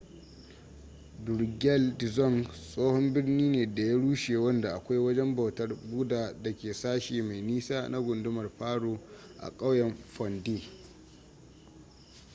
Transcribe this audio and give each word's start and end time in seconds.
drukgyal 1.25 1.83
dzong 1.97 2.47
tsohon 2.51 3.13
birni 3.13 3.49
ne 3.49 3.75
da 3.75 3.81
ya 3.83 3.95
rushe 3.97 4.37
wanda 4.37 4.73
akwai 4.73 4.97
wajen 4.99 5.35
bautar 5.35 5.75
buddha 5.75 6.33
da 6.43 6.53
ke 6.55 6.73
sashi 6.73 7.21
mai 7.21 7.41
nisa 7.41 7.89
na 7.89 7.99
gundumar 8.01 8.49
paro 8.57 8.99
a 9.39 9.49
ƙauyen 9.57 9.95
phondey 9.95 10.63